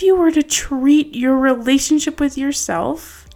if 0.00 0.04
you 0.04 0.16
were 0.16 0.30
to 0.30 0.42
treat 0.42 1.14
your 1.14 1.36
relationship 1.36 2.20
with 2.20 2.38
yourself 2.38 3.28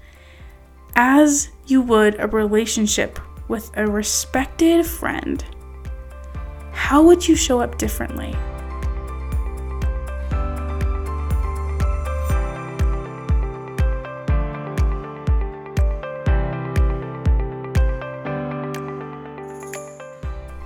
as 0.97 1.51
you 1.67 1.83
would 1.83 2.19
a 2.19 2.27
relationship 2.27 3.21
with 3.49 3.71
a 3.77 3.87
respected 3.87 4.87
friend, 4.87 5.45
how 6.73 7.03
would 7.03 7.29
you 7.29 7.37
show 7.37 7.61
up 7.61 7.77
differently? 7.77 8.35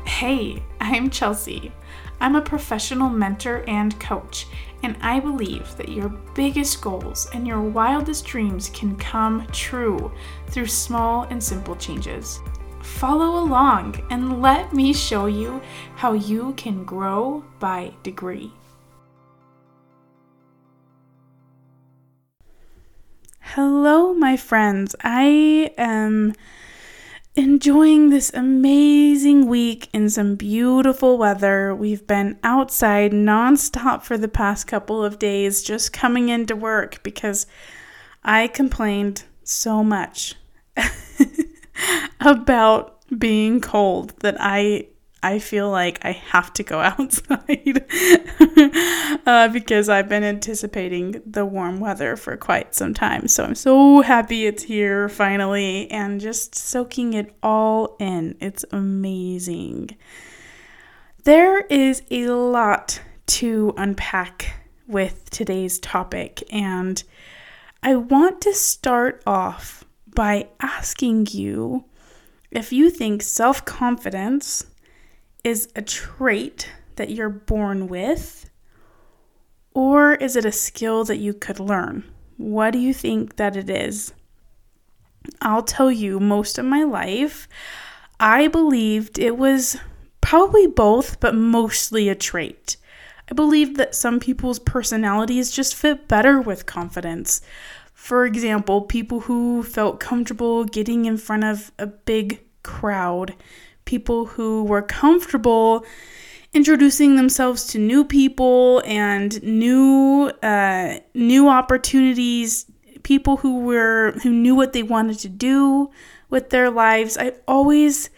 Hey, 0.05 0.63
I'm 0.81 1.11
Chelsea. 1.11 1.73
I'm 2.21 2.37
a 2.37 2.41
professional 2.41 3.09
mentor 3.09 3.65
and 3.69 3.99
coach, 4.01 4.47
and 4.83 4.97
I 5.01 5.21
believe 5.21 5.77
that 5.77 5.89
your 5.89 6.09
biggest 6.35 6.81
goals 6.81 7.29
and 7.33 7.47
your 7.47 7.61
wildest 7.61 8.25
dreams 8.25 8.71
can 8.71 8.97
come 8.97 9.47
true 9.53 10.13
through 10.49 10.67
small 10.67 11.25
and 11.25 11.43
simple 11.43 11.77
changes. 11.77 12.41
Follow 12.81 13.43
along 13.43 14.01
and 14.11 14.41
let 14.41 14.73
me 14.73 14.93
show 14.93 15.27
you 15.27 15.61
how 15.97 16.13
you 16.13 16.53
can 16.55 16.85
grow 16.85 17.45
by 17.59 17.93
degree. 18.03 18.53
Hello, 23.41 24.15
my 24.15 24.37
friends. 24.37 24.95
I 25.03 25.73
am 25.77 26.35
enjoying 27.35 28.11
this 28.11 28.33
amazing 28.35 29.47
week 29.47 29.89
in 29.93 30.11
some 30.11 30.35
beautiful 30.35 31.19
weather. 31.19 31.75
We've 31.75 32.07
been 32.07 32.39
outside 32.43 33.13
nonstop 33.13 34.03
for 34.03 34.19
the 34.19 34.29
past 34.29 34.67
couple 34.67 35.05
of 35.05 35.19
days, 35.19 35.63
just 35.63 35.93
coming 35.93 36.29
into 36.29 36.57
work 36.57 37.03
because 37.03 37.47
I 38.25 38.49
complained 38.49 39.25
so 39.45 39.85
much 39.85 40.35
about 42.21 42.99
being 43.19 43.61
cold 43.61 44.15
that 44.21 44.37
I 44.39 44.89
I 45.23 45.39
feel 45.39 45.71
like 45.71 46.05
I 46.05 46.13
have 46.13 46.53
to 46.55 46.63
go 46.63 46.79
outside 46.99 47.85
uh, 49.27 49.49
because 49.49 49.89
I've 49.89 50.09
been 50.09 50.25
anticipating 50.25 51.23
the 51.27 51.45
warm 51.45 51.81
weather 51.81 52.17
for 52.17 52.37
quite 52.37 52.75
some 52.75 52.95
time. 52.95 53.29
So 53.29 53.45
I'm 53.45 53.55
so 53.55 54.03
happy 54.03 54.47
it's 54.47 54.63
here 54.63 55.09
finally 55.09 55.91
and 55.91 56.21
just 56.21 56.55
soaking 56.55 57.15
it 57.15 57.35
all 57.43 57.97
in. 57.99 58.37
It's 58.41 58.65
amazing. 58.71 59.91
There 61.25 61.61
is 61.63 62.03
a 62.11 62.29
lot 62.29 63.01
to 63.27 63.75
unpack 63.77 64.63
with 64.87 65.29
today's 65.29 65.79
topic, 65.79 66.43
and 66.51 67.03
I 67.83 67.97
want 67.97 68.41
to 68.43 68.55
start 68.55 69.23
off 69.27 69.85
by 70.15 70.49
asking 70.61 71.29
you 71.33 71.85
if 72.51 72.73
you 72.73 72.89
think 72.89 73.23
self 73.23 73.65
confidence 73.67 74.65
is 75.45 75.69
a 75.77 75.83
trait 75.83 76.71
that 76.97 77.11
you're 77.11 77.29
born 77.29 77.89
with, 77.89 78.51
or 79.75 80.15
is 80.15 80.37
it 80.37 80.45
a 80.45 80.53
skill 80.53 81.05
that 81.05 81.19
you 81.19 81.33
could 81.33 81.61
learn? 81.61 82.05
What 82.37 82.73
do 82.73 82.79
you 82.79 82.93
think 82.93 83.37
that 83.37 83.57
it 83.57 83.71
is? 83.71 84.13
I'll 85.41 85.63
tell 85.63 85.91
you, 85.91 86.21
most 86.21 86.59
of 86.59 86.65
my 86.65 86.85
life, 86.85 87.49
I 88.19 88.49
believed 88.49 89.19
it 89.19 89.37
was 89.37 89.77
probably 90.21 90.67
both, 90.67 91.21
but 91.21 91.35
mostly 91.35 92.09
a 92.09 92.15
trait. 92.15 92.77
I 93.31 93.35
believed 93.35 93.77
that 93.77 93.95
some 93.95 94.21
people's 94.21 94.59
personalities 94.59 95.51
just 95.51 95.75
fit 95.75 96.09
better 96.09 96.41
with 96.41 96.67
confidence. 96.67 97.43
For 97.93 98.25
example, 98.25 98.83
people 98.83 99.21
who 99.21 99.63
felt 99.63 100.01
comfortable 100.01 100.65
getting 100.65 101.05
in 101.05 101.19
front 101.19 101.45
of 101.45 101.73
a 101.79 101.87
big 101.87 102.41
crowd 102.63 103.35
people 103.89 104.27
who 104.27 104.63
were 104.65 104.83
comfortable 104.83 105.83
introducing 106.53 107.17
themselves 107.17 107.67
to 107.67 107.79
new 107.79 108.05
people 108.05 108.83
and 108.85 109.43
new 109.43 110.31
uh, 110.43 110.99
new 111.15 111.49
opportunities 111.49 112.67
people 113.03 113.39
who 113.39 113.61
were 113.61 114.13
who 114.23 114.31
knew 114.31 114.55
what 114.55 114.75
they 114.75 114.83
wanted 114.83 115.19
to 115.19 115.29
do 115.29 115.91
with 116.29 116.51
their 116.51 116.71
lives. 116.71 117.17
I 117.17 117.33
always 117.47 118.11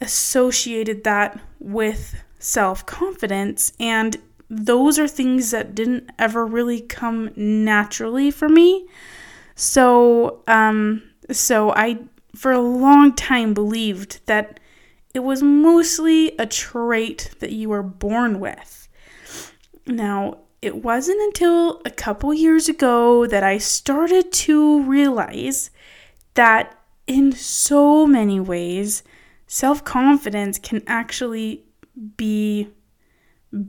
associated 0.00 1.04
that 1.04 1.38
with 1.58 2.22
self-confidence 2.38 3.72
and 3.78 4.16
those 4.48 4.98
are 4.98 5.08
things 5.08 5.50
that 5.50 5.74
didn't 5.74 6.08
ever 6.18 6.46
really 6.46 6.80
come 6.80 7.30
naturally 7.36 8.30
for 8.30 8.48
me. 8.48 8.86
So 9.54 10.42
um 10.46 11.02
so 11.30 11.72
i 11.72 11.98
for 12.34 12.52
a 12.52 12.60
long 12.60 13.12
time 13.14 13.52
believed 13.52 14.20
that 14.26 14.60
it 15.16 15.24
was 15.24 15.42
mostly 15.42 16.36
a 16.36 16.44
trait 16.44 17.30
that 17.40 17.50
you 17.50 17.70
were 17.70 17.82
born 17.82 18.38
with. 18.38 18.86
Now, 19.86 20.40
it 20.60 20.84
wasn't 20.84 21.22
until 21.22 21.80
a 21.86 21.90
couple 21.90 22.34
years 22.34 22.68
ago 22.68 23.26
that 23.26 23.42
I 23.42 23.56
started 23.56 24.30
to 24.30 24.82
realize 24.82 25.70
that 26.34 26.78
in 27.06 27.32
so 27.32 28.06
many 28.06 28.40
ways, 28.40 29.04
self 29.46 29.82
confidence 29.82 30.58
can 30.58 30.82
actually 30.86 31.64
be 32.18 32.68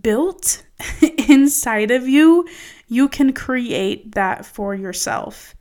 built 0.02 0.66
inside 1.30 1.92
of 1.92 2.10
you. 2.10 2.46
You 2.90 3.08
can 3.08 3.32
create 3.32 4.16
that 4.16 4.46
for 4.46 4.76
yourself. 4.76 5.56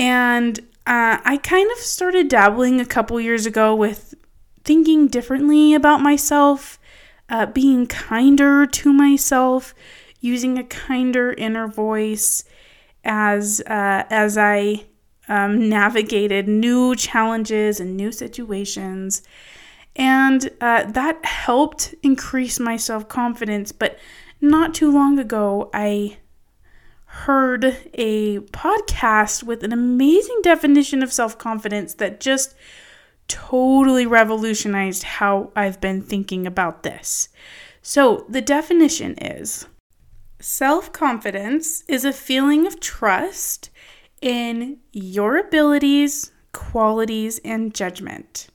And 0.00 0.58
uh, 0.84 1.22
I 1.24 1.38
kind 1.44 1.70
of 1.70 1.78
started 1.78 2.26
dabbling 2.26 2.80
a 2.80 2.84
couple 2.84 3.20
years 3.20 3.46
ago 3.46 3.72
with 3.72 4.16
thinking 4.66 5.06
differently 5.06 5.72
about 5.74 6.02
myself, 6.02 6.78
uh, 7.30 7.46
being 7.46 7.86
kinder 7.86 8.66
to 8.66 8.92
myself, 8.92 9.74
using 10.20 10.58
a 10.58 10.64
kinder 10.64 11.32
inner 11.32 11.68
voice 11.68 12.44
as 13.04 13.62
uh, 13.66 14.04
as 14.10 14.36
I 14.36 14.84
um, 15.28 15.68
navigated 15.68 16.48
new 16.48 16.94
challenges 16.96 17.80
and 17.80 17.96
new 17.96 18.12
situations, 18.12 19.22
and 19.94 20.50
uh, 20.60 20.84
that 20.90 21.24
helped 21.24 21.94
increase 22.02 22.60
my 22.60 22.76
self 22.76 23.08
confidence. 23.08 23.72
But 23.72 23.98
not 24.40 24.74
too 24.74 24.92
long 24.92 25.18
ago, 25.18 25.70
I 25.72 26.18
heard 27.06 27.76
a 27.94 28.40
podcast 28.40 29.42
with 29.42 29.62
an 29.62 29.72
amazing 29.72 30.40
definition 30.42 31.02
of 31.02 31.12
self 31.12 31.38
confidence 31.38 31.94
that 31.94 32.20
just 32.20 32.54
totally 33.28 34.06
revolutionized 34.06 35.02
how 35.02 35.50
I've 35.56 35.80
been 35.80 36.02
thinking 36.02 36.46
about 36.46 36.82
this. 36.82 37.28
So, 37.82 38.26
the 38.28 38.40
definition 38.40 39.14
is 39.18 39.66
self 40.40 40.92
confidence 40.92 41.82
is 41.88 42.04
a 42.04 42.12
feeling 42.12 42.66
of 42.66 42.80
trust 42.80 43.70
in 44.20 44.78
your 44.92 45.36
abilities, 45.36 46.32
qualities, 46.52 47.38
and 47.44 47.74
judgment. 47.74 48.48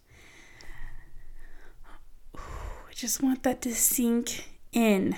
I 2.35 2.93
just 2.93 3.21
want 3.21 3.43
that 3.43 3.61
to 3.63 3.73
sink 3.73 4.49
in. 4.71 5.15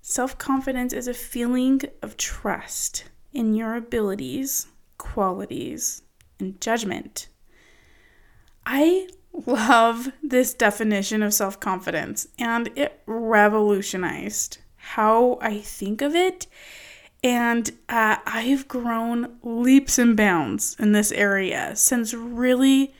Self 0.00 0.38
confidence 0.38 0.92
is 0.92 1.08
a 1.08 1.14
feeling 1.14 1.82
of 2.02 2.16
trust 2.16 3.04
in 3.32 3.54
your 3.54 3.74
abilities, 3.76 4.66
qualities, 4.98 6.02
and 6.38 6.60
judgment. 6.60 7.28
I 8.64 9.08
love 9.32 10.12
this 10.22 10.54
definition 10.54 11.22
of 11.22 11.34
self 11.34 11.60
confidence, 11.60 12.28
and 12.38 12.70
it 12.76 13.00
revolutionized 13.06 14.58
how 14.76 15.38
I 15.40 15.58
think 15.58 16.02
of 16.02 16.14
it. 16.14 16.46
And 17.22 17.70
uh, 17.88 18.16
I've 18.24 18.66
grown 18.66 19.36
leaps 19.42 19.98
and 19.98 20.16
bounds 20.16 20.74
in 20.78 20.92
this 20.92 21.12
area 21.12 21.76
since 21.76 22.14
really 22.14 22.94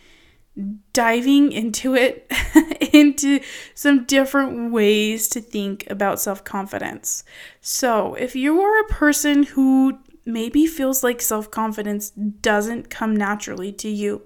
diving 0.92 1.52
into 1.52 1.94
it, 1.94 2.30
into 2.92 3.40
some 3.74 4.04
different 4.04 4.72
ways 4.72 5.26
to 5.28 5.40
think 5.40 5.90
about 5.90 6.20
self 6.20 6.44
confidence. 6.44 7.24
So, 7.60 8.14
if 8.14 8.36
you 8.36 8.60
are 8.60 8.80
a 8.80 8.88
person 8.88 9.44
who 9.44 9.98
maybe 10.26 10.66
feels 10.66 11.02
like 11.02 11.20
self 11.20 11.50
confidence 11.50 12.10
doesn't 12.10 12.90
come 12.90 13.16
naturally 13.16 13.72
to 13.72 13.88
you 13.88 14.24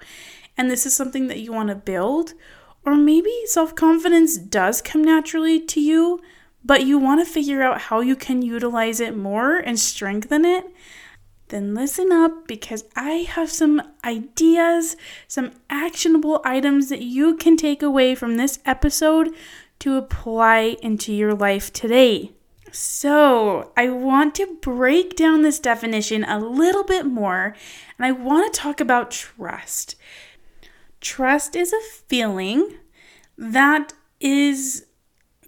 and 0.57 0.71
this 0.71 0.87
is 0.87 0.95
something 0.95 1.27
that 1.29 1.41
you 1.41 1.53
want 1.53 1.69
to 1.69 1.75
build, 1.75 2.35
or 2.85 2.95
maybe 2.97 3.33
self 3.47 3.75
confidence 3.75 4.37
does 4.37 4.83
come 4.83 5.03
naturally 5.03 5.61
to 5.61 5.81
you, 5.81 6.21
but 6.65 6.85
you 6.85 6.99
want 6.99 7.25
to 7.25 7.31
figure 7.31 7.63
out 7.63 7.83
how 7.83 8.01
you 8.01 8.17
can 8.17 8.43
utilize 8.43 9.01
it 9.01 9.17
more 9.17 9.57
and 9.57 9.79
strengthen 9.79 10.45
it, 10.45 10.67
then 11.49 11.75
listen 11.75 12.11
up 12.11 12.49
because 12.49 12.85
I 12.97 13.27
have 13.29 13.51
some 13.51 13.83
ideas, 14.05 14.97
some 15.29 15.53
actionable 15.69 16.41
items 16.45 16.89
that 16.89 17.03
you 17.03 17.37
can 17.37 17.57
take 17.57 17.83
away 17.83 18.15
from 18.15 18.37
this 18.37 18.59
episode 18.65 19.31
to 19.81 19.97
apply 19.97 20.77
into 20.83 21.13
your 21.13 21.35
life 21.35 21.73
today. 21.73 22.33
So, 22.73 23.71
I 23.77 23.91
want 23.91 24.35
to 24.37 24.59
break 24.61 25.15
down 25.15 25.43
this 25.43 25.61
definition 25.61 26.25
a 26.25 26.41
little 26.41 26.83
bit 26.83 27.07
more, 27.07 27.55
and 27.97 28.05
I 28.05 28.11
want 28.11 28.53
to 28.53 28.61
talk 28.61 28.81
about 28.81 29.13
trust. 29.13 29.95
Trust 31.05 31.55
is 31.55 31.71
a 31.71 31.81
feeling 32.09 32.79
that 33.37 33.93
is 34.21 34.87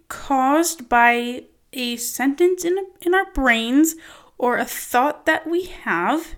caused 0.07 0.87
by 0.87 1.45
a 1.73 1.97
sentence 1.97 2.63
in, 2.63 2.77
in 3.01 3.15
our 3.15 3.33
brains 3.33 3.97
or 4.37 4.59
a 4.59 4.67
thought 4.67 5.25
that 5.25 5.47
we 5.47 5.65
have. 5.65 6.35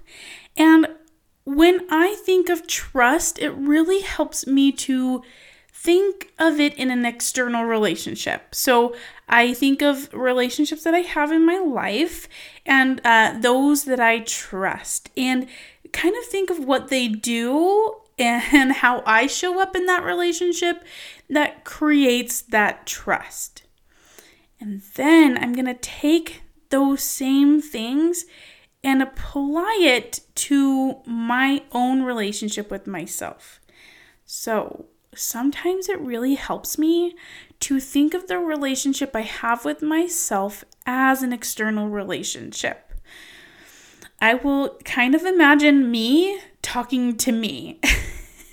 And 0.56 0.86
when 1.44 1.84
I 1.90 2.14
think 2.24 2.48
of 2.48 2.68
trust, 2.68 3.40
it 3.40 3.50
really 3.50 4.02
helps 4.02 4.46
me 4.46 4.70
to 4.72 5.24
think 5.72 6.32
of 6.38 6.60
it 6.60 6.74
in 6.76 6.92
an 6.92 7.04
external 7.04 7.64
relationship. 7.64 8.54
So 8.54 8.94
I 9.28 9.52
think 9.52 9.82
of 9.82 10.14
relationships 10.14 10.84
that 10.84 10.94
I 10.94 11.00
have 11.00 11.32
in 11.32 11.44
my 11.44 11.58
life 11.58 12.28
and 12.64 13.00
uh, 13.04 13.34
those 13.40 13.84
that 13.86 13.98
I 13.98 14.20
trust, 14.20 15.10
and 15.16 15.48
kind 15.92 16.16
of 16.16 16.24
think 16.24 16.50
of 16.50 16.64
what 16.64 16.88
they 16.88 17.08
do 17.08 17.96
and 18.18 18.72
how 18.72 19.02
I 19.06 19.26
show 19.26 19.60
up 19.60 19.76
in 19.76 19.86
that 19.86 20.04
relationship 20.04 20.84
that 21.28 21.64
creates 21.64 22.40
that 22.42 22.86
trust. 22.86 23.62
And 24.60 24.82
then 24.96 25.38
I'm 25.38 25.52
going 25.52 25.66
to 25.66 25.74
take 25.74 26.42
those 26.70 27.02
same 27.02 27.60
things 27.62 28.24
and 28.82 29.02
apply 29.02 29.78
it 29.80 30.20
to 30.34 31.00
my 31.06 31.62
own 31.72 32.02
relationship 32.02 32.70
with 32.70 32.86
myself. 32.86 33.60
So, 34.24 34.86
sometimes 35.14 35.88
it 35.88 36.00
really 36.00 36.34
helps 36.34 36.78
me 36.78 37.16
to 37.60 37.80
think 37.80 38.14
of 38.14 38.28
the 38.28 38.38
relationship 38.38 39.16
I 39.16 39.22
have 39.22 39.64
with 39.64 39.82
myself 39.82 40.64
as 40.86 41.22
an 41.22 41.32
external 41.32 41.88
relationship. 41.88 42.92
I 44.20 44.34
will 44.34 44.78
kind 44.84 45.14
of 45.14 45.22
imagine 45.22 45.90
me 45.90 46.40
talking 46.68 47.16
to 47.16 47.32
me. 47.32 47.80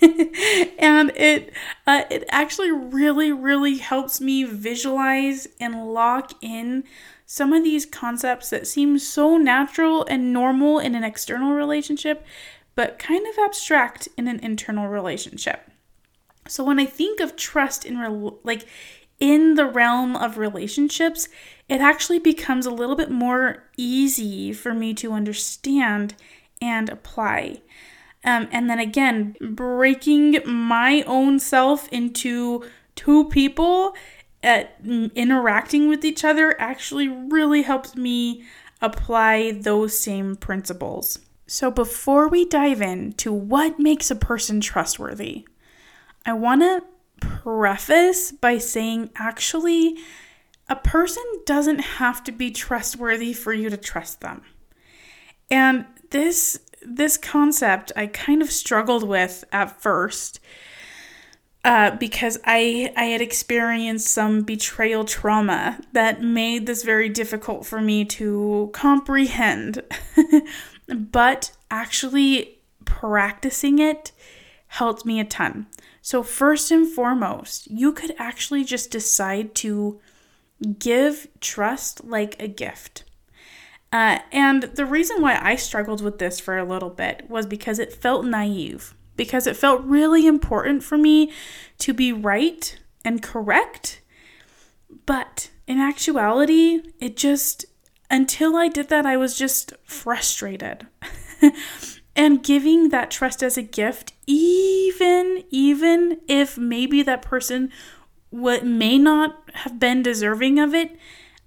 and 0.78 1.12
it 1.16 1.52
uh, 1.86 2.04
it 2.10 2.24
actually 2.30 2.70
really 2.70 3.30
really 3.32 3.78
helps 3.78 4.20
me 4.20 4.42
visualize 4.44 5.46
and 5.60 5.92
lock 5.92 6.32
in 6.42 6.84
some 7.26 7.52
of 7.52 7.64
these 7.64 7.84
concepts 7.84 8.50
that 8.50 8.66
seem 8.66 8.98
so 8.98 9.36
natural 9.36 10.04
and 10.08 10.32
normal 10.32 10.78
in 10.78 10.94
an 10.94 11.02
external 11.02 11.52
relationship 11.52 12.24
but 12.74 12.98
kind 12.98 13.26
of 13.26 13.38
abstract 13.38 14.06
in 14.18 14.28
an 14.28 14.38
internal 14.40 14.86
relationship 14.86 15.70
so 16.46 16.62
when 16.62 16.78
i 16.78 16.84
think 16.84 17.18
of 17.18 17.34
trust 17.34 17.86
in 17.86 17.96
re- 17.96 18.38
like 18.44 18.66
in 19.18 19.54
the 19.54 19.66
realm 19.66 20.14
of 20.14 20.36
relationships 20.36 21.26
it 21.70 21.80
actually 21.80 22.18
becomes 22.18 22.66
a 22.66 22.70
little 22.70 22.96
bit 22.96 23.10
more 23.10 23.64
easy 23.78 24.52
for 24.52 24.74
me 24.74 24.92
to 24.92 25.12
understand 25.12 26.14
and 26.60 26.90
apply 26.90 27.62
um, 28.26 28.48
and 28.50 28.68
then 28.68 28.80
again, 28.80 29.36
breaking 29.40 30.40
my 30.44 31.02
own 31.06 31.38
self 31.38 31.88
into 31.88 32.64
two 32.96 33.28
people 33.28 33.94
at 34.42 34.76
interacting 34.84 35.88
with 35.88 36.04
each 36.04 36.24
other 36.24 36.60
actually 36.60 37.08
really 37.08 37.62
helps 37.62 37.94
me 37.94 38.44
apply 38.82 39.52
those 39.52 39.98
same 39.98 40.36
principles. 40.36 41.20
So, 41.46 41.70
before 41.70 42.28
we 42.28 42.44
dive 42.44 42.82
into 42.82 43.32
what 43.32 43.78
makes 43.78 44.10
a 44.10 44.16
person 44.16 44.60
trustworthy, 44.60 45.46
I 46.24 46.32
want 46.32 46.62
to 46.62 46.82
preface 47.20 48.32
by 48.32 48.58
saying 48.58 49.10
actually, 49.14 49.98
a 50.68 50.74
person 50.74 51.22
doesn't 51.46 51.78
have 51.78 52.24
to 52.24 52.32
be 52.32 52.50
trustworthy 52.50 53.32
for 53.32 53.52
you 53.52 53.70
to 53.70 53.76
trust 53.76 54.20
them. 54.20 54.42
And 55.48 55.86
this 56.10 56.58
this 56.82 57.16
concept 57.16 57.92
I 57.96 58.06
kind 58.06 58.42
of 58.42 58.50
struggled 58.50 59.02
with 59.02 59.44
at 59.52 59.80
first. 59.80 60.40
Uh, 61.64 61.90
because 61.96 62.38
I 62.44 62.92
I 62.96 63.06
had 63.06 63.20
experienced 63.20 64.06
some 64.06 64.42
betrayal 64.42 65.04
trauma 65.04 65.80
that 65.92 66.22
made 66.22 66.66
this 66.66 66.84
very 66.84 67.08
difficult 67.08 67.66
for 67.66 67.80
me 67.80 68.04
to 68.04 68.70
comprehend. 68.72 69.82
but 70.88 71.50
actually 71.70 72.60
practicing 72.84 73.78
it 73.78 74.12
helped 74.68 75.04
me 75.04 75.18
a 75.18 75.24
ton. 75.24 75.66
So 76.02 76.22
first 76.22 76.70
and 76.70 76.86
foremost, 76.86 77.68
you 77.68 77.92
could 77.92 78.14
actually 78.18 78.62
just 78.62 78.90
decide 78.90 79.54
to 79.56 80.00
give 80.78 81.26
trust 81.40 82.04
like 82.04 82.40
a 82.40 82.46
gift. 82.46 83.04
Uh, 83.92 84.18
and 84.32 84.64
the 84.64 84.86
reason 84.86 85.22
why 85.22 85.38
I 85.40 85.56
struggled 85.56 86.00
with 86.02 86.18
this 86.18 86.40
for 86.40 86.58
a 86.58 86.64
little 86.64 86.90
bit 86.90 87.28
was 87.28 87.46
because 87.46 87.78
it 87.78 87.92
felt 87.92 88.24
naive, 88.26 88.94
because 89.16 89.46
it 89.46 89.56
felt 89.56 89.84
really 89.84 90.26
important 90.26 90.82
for 90.82 90.98
me 90.98 91.32
to 91.78 91.94
be 91.94 92.12
right 92.12 92.78
and 93.04 93.22
correct. 93.22 94.02
But 95.06 95.50
in 95.66 95.78
actuality, 95.78 96.82
it 97.00 97.16
just, 97.16 97.64
until 98.10 98.56
I 98.56 98.68
did 98.68 98.88
that, 98.88 99.06
I 99.06 99.16
was 99.16 99.38
just 99.38 99.72
frustrated. 99.84 100.86
and 102.16 102.42
giving 102.42 102.88
that 102.88 103.10
trust 103.10 103.42
as 103.42 103.56
a 103.56 103.62
gift, 103.62 104.12
even, 104.26 105.44
even 105.50 106.20
if 106.26 106.58
maybe 106.58 107.02
that 107.02 107.22
person 107.22 107.70
what 108.30 108.66
may 108.66 108.98
not 108.98 109.50
have 109.54 109.78
been 109.78 110.02
deserving 110.02 110.58
of 110.58 110.74
it, 110.74 110.98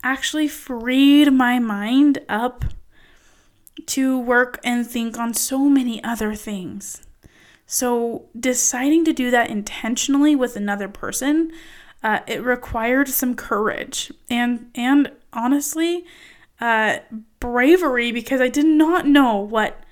actually 0.04 0.48
freed 0.48 1.32
my 1.32 1.60
mind 1.60 2.20
up 2.28 2.66
to 3.86 4.20
work 4.20 4.60
and 4.64 4.86
think 4.86 5.18
on 5.18 5.34
so 5.34 5.60
many 5.70 6.04
other 6.04 6.36
things. 6.36 7.02
So, 7.66 8.26
deciding 8.38 9.06
to 9.06 9.14
do 9.14 9.30
that 9.32 9.50
intentionally 9.50 10.36
with 10.36 10.56
another 10.56 10.88
person, 10.88 11.52
uh, 12.02 12.20
it 12.28 12.44
required 12.44 13.10
some 13.10 13.36
courage 13.36 14.12
and 14.30 14.72
and 14.74 15.12
honestly, 15.34 16.06
uh, 16.60 17.00
bravery 17.40 18.12
because 18.12 18.42
I 18.42 18.48
did 18.48 18.66
not 18.66 19.06
know 19.06 19.36
what 19.36 19.84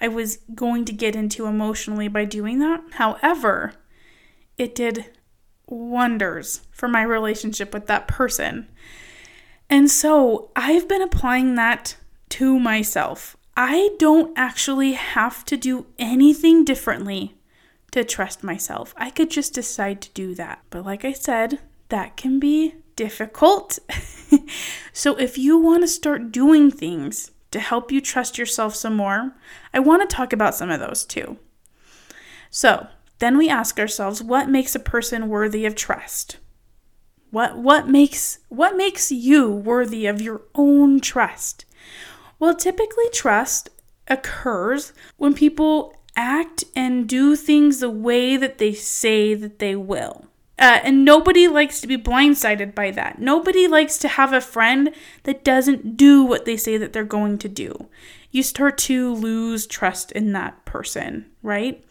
I 0.00 0.08
was 0.08 0.38
going 0.54 0.84
to 0.86 0.92
get 0.92 1.16
into 1.16 1.46
emotionally 1.46 2.08
by 2.08 2.24
doing 2.24 2.58
that. 2.58 2.82
However, 2.92 3.74
it 4.58 4.74
did 4.74 5.06
wonders 5.66 6.60
for 6.72 6.88
my 6.88 7.02
relationship 7.02 7.72
with 7.72 7.86
that 7.86 8.08
person. 8.08 8.68
And 9.72 9.90
so 9.90 10.50
I've 10.54 10.86
been 10.86 11.00
applying 11.00 11.54
that 11.54 11.96
to 12.28 12.58
myself. 12.58 13.38
I 13.56 13.92
don't 13.98 14.36
actually 14.36 14.92
have 14.92 15.46
to 15.46 15.56
do 15.56 15.86
anything 15.98 16.62
differently 16.62 17.36
to 17.92 18.04
trust 18.04 18.44
myself. 18.44 18.92
I 18.98 19.08
could 19.08 19.30
just 19.30 19.54
decide 19.54 20.02
to 20.02 20.10
do 20.10 20.34
that. 20.34 20.60
But 20.68 20.84
like 20.84 21.06
I 21.06 21.14
said, 21.14 21.58
that 21.88 22.18
can 22.18 22.38
be 22.38 22.74
difficult. 22.96 23.78
so 24.92 25.16
if 25.16 25.38
you 25.38 25.56
want 25.56 25.84
to 25.84 25.88
start 25.88 26.32
doing 26.32 26.70
things 26.70 27.30
to 27.50 27.58
help 27.58 27.90
you 27.90 28.02
trust 28.02 28.36
yourself 28.36 28.74
some 28.74 28.94
more, 28.94 29.32
I 29.72 29.78
want 29.78 30.06
to 30.06 30.14
talk 30.14 30.34
about 30.34 30.54
some 30.54 30.68
of 30.68 30.80
those 30.80 31.02
too. 31.02 31.38
So 32.50 32.88
then 33.20 33.38
we 33.38 33.48
ask 33.48 33.80
ourselves 33.80 34.22
what 34.22 34.50
makes 34.50 34.74
a 34.74 34.78
person 34.78 35.30
worthy 35.30 35.64
of 35.64 35.74
trust? 35.74 36.36
What 37.32 37.56
what 37.56 37.88
makes 37.88 38.40
what 38.50 38.76
makes 38.76 39.10
you 39.10 39.50
worthy 39.50 40.04
of 40.04 40.20
your 40.20 40.42
own 40.54 41.00
trust? 41.00 41.64
Well, 42.38 42.54
typically 42.54 43.08
trust 43.10 43.70
occurs 44.06 44.92
when 45.16 45.32
people 45.32 45.96
act 46.14 46.64
and 46.76 47.08
do 47.08 47.34
things 47.34 47.80
the 47.80 47.88
way 47.88 48.36
that 48.36 48.58
they 48.58 48.74
say 48.74 49.32
that 49.32 49.60
they 49.60 49.74
will. 49.74 50.26
Uh, 50.58 50.80
and 50.84 51.06
nobody 51.06 51.48
likes 51.48 51.80
to 51.80 51.86
be 51.86 51.96
blindsided 51.96 52.74
by 52.74 52.90
that. 52.90 53.18
Nobody 53.18 53.66
likes 53.66 53.96
to 53.98 54.08
have 54.08 54.34
a 54.34 54.40
friend 54.42 54.90
that 55.22 55.42
doesn't 55.42 55.96
do 55.96 56.22
what 56.22 56.44
they 56.44 56.58
say 56.58 56.76
that 56.76 56.92
they're 56.92 57.02
going 57.02 57.38
to 57.38 57.48
do. 57.48 57.88
You 58.30 58.42
start 58.42 58.76
to 58.78 59.14
lose 59.14 59.66
trust 59.66 60.12
in 60.12 60.32
that 60.32 60.62
person, 60.66 61.30
right? 61.42 61.82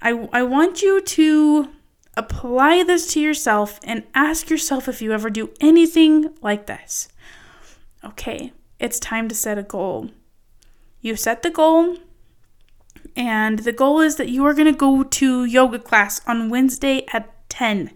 I, 0.00 0.28
I 0.32 0.44
want 0.44 0.80
you 0.80 1.02
to 1.02 1.68
Apply 2.18 2.82
this 2.82 3.06
to 3.12 3.20
yourself 3.20 3.78
and 3.84 4.02
ask 4.12 4.50
yourself 4.50 4.88
if 4.88 5.00
you 5.00 5.12
ever 5.12 5.30
do 5.30 5.50
anything 5.60 6.34
like 6.42 6.66
this. 6.66 7.06
Okay, 8.04 8.52
it's 8.80 8.98
time 8.98 9.28
to 9.28 9.36
set 9.36 9.56
a 9.56 9.62
goal. 9.62 10.10
You 11.00 11.14
set 11.14 11.44
the 11.44 11.50
goal, 11.50 11.98
and 13.14 13.60
the 13.60 13.72
goal 13.72 14.00
is 14.00 14.16
that 14.16 14.30
you 14.30 14.44
are 14.44 14.52
going 14.52 14.66
to 14.66 14.76
go 14.76 15.04
to 15.04 15.44
yoga 15.44 15.78
class 15.78 16.20
on 16.26 16.50
Wednesday 16.50 17.06
at 17.12 17.32
10 17.50 17.92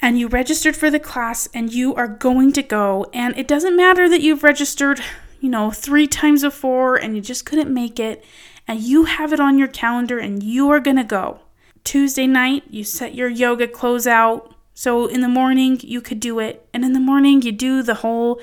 and 0.00 0.18
you 0.18 0.26
registered 0.26 0.74
for 0.74 0.90
the 0.90 0.98
class 0.98 1.48
and 1.54 1.72
you 1.72 1.94
are 1.94 2.08
going 2.08 2.52
to 2.52 2.62
go 2.62 3.06
and 3.12 3.36
it 3.38 3.46
doesn't 3.46 3.76
matter 3.76 4.08
that 4.08 4.22
you've 4.22 4.42
registered 4.42 5.00
you 5.40 5.48
know 5.48 5.70
3 5.70 6.08
times 6.08 6.42
before 6.42 6.96
and 6.96 7.14
you 7.14 7.22
just 7.22 7.46
couldn't 7.46 7.72
make 7.72 8.00
it 8.00 8.24
and 8.66 8.80
you 8.80 9.04
have 9.04 9.32
it 9.32 9.40
on 9.40 9.56
your 9.56 9.68
calendar 9.68 10.18
and 10.18 10.42
you 10.42 10.68
are 10.68 10.80
going 10.80 10.96
to 10.96 11.04
go 11.04 11.40
Tuesday 11.88 12.26
night, 12.26 12.64
you 12.68 12.84
set 12.84 13.14
your 13.14 13.30
yoga 13.30 13.66
clothes 13.66 14.06
out. 14.06 14.54
So 14.74 15.06
in 15.06 15.22
the 15.22 15.26
morning, 15.26 15.80
you 15.82 16.02
could 16.02 16.20
do 16.20 16.38
it. 16.38 16.68
And 16.74 16.84
in 16.84 16.92
the 16.92 17.00
morning, 17.00 17.40
you 17.40 17.50
do 17.50 17.82
the 17.82 17.94
whole 17.94 18.42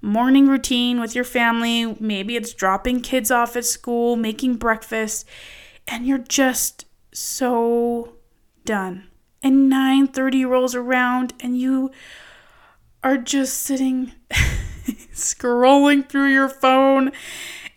morning 0.00 0.46
routine 0.46 1.00
with 1.00 1.12
your 1.12 1.24
family. 1.24 1.96
Maybe 1.98 2.36
it's 2.36 2.54
dropping 2.54 3.00
kids 3.00 3.32
off 3.32 3.56
at 3.56 3.64
school, 3.64 4.14
making 4.14 4.58
breakfast, 4.58 5.26
and 5.88 6.06
you're 6.06 6.18
just 6.18 6.84
so 7.12 8.12
done. 8.64 9.08
And 9.42 9.68
9:30 9.68 10.44
rolls 10.48 10.76
around 10.76 11.34
and 11.40 11.58
you 11.58 11.90
are 13.02 13.18
just 13.18 13.58
sitting 13.60 14.12
scrolling 15.12 16.08
through 16.08 16.28
your 16.28 16.48
phone 16.48 17.10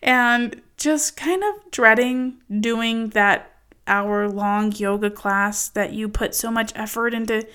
and 0.00 0.62
just 0.76 1.16
kind 1.16 1.42
of 1.42 1.72
dreading 1.72 2.40
doing 2.60 3.08
that 3.08 3.57
hour 3.88 4.28
long 4.28 4.72
yoga 4.72 5.10
class 5.10 5.68
that 5.68 5.92
you 5.92 6.08
put 6.08 6.34
so 6.34 6.50
much 6.50 6.72
effort 6.74 7.14
into 7.14 7.46